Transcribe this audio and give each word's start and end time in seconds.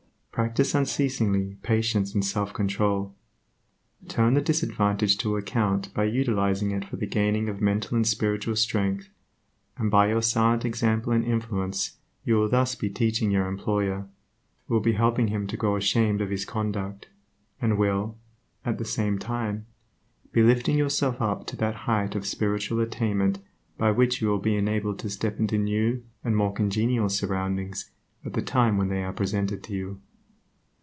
Practice 0.31 0.73
unceasingly 0.73 1.57
patience 1.61 2.13
and 2.13 2.23
self 2.23 2.53
control. 2.53 3.13
Turn 4.07 4.33
the 4.33 4.39
disadvantage 4.41 5.17
to 5.17 5.35
account 5.35 5.93
by 5.93 6.05
utilizing 6.05 6.71
it 6.71 6.85
for 6.85 6.95
the 6.95 7.05
gaining 7.05 7.49
of 7.49 7.59
mental 7.61 7.97
and 7.97 8.07
spiritual 8.07 8.55
strength, 8.55 9.09
and 9.77 9.91
by 9.91 10.07
your 10.07 10.21
silent 10.21 10.63
example 10.63 11.11
and 11.11 11.23
influence 11.25 11.97
you 12.23 12.35
will 12.35 12.47
thus 12.47 12.75
be 12.75 12.89
teaching 12.89 13.29
your 13.29 13.45
employer, 13.45 14.07
will 14.69 14.79
be 14.79 14.93
helping 14.93 15.27
him 15.27 15.47
to 15.47 15.57
grow 15.57 15.75
ashamed 15.75 16.21
of 16.21 16.29
his 16.31 16.45
conduct, 16.45 17.09
and 17.61 17.77
will, 17.77 18.17
at 18.65 18.77
the 18.77 18.85
same 18.85 19.19
time, 19.19 19.65
be 20.31 20.41
lifting 20.41 20.77
yourself 20.77 21.21
up 21.21 21.45
to 21.45 21.57
that 21.57 21.75
height 21.75 22.15
of 22.15 22.25
spiritual 22.25 22.79
attainment 22.79 23.39
by 23.77 23.91
which 23.91 24.21
you 24.21 24.29
will 24.29 24.39
be 24.39 24.55
enabled 24.55 24.97
to 24.97 25.09
step 25.09 25.39
into 25.41 25.57
new 25.57 26.01
and 26.23 26.37
more 26.37 26.53
congenial 26.53 27.09
surroundings 27.09 27.91
at 28.25 28.31
the 28.31 28.41
time 28.41 28.77
when 28.77 28.87
they 28.87 29.03
are 29.03 29.13
presented 29.13 29.61
to 29.61 29.73
you. 29.73 29.99